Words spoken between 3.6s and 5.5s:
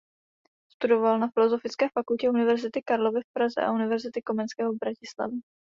a Univerzity Komenského v Bratislavě.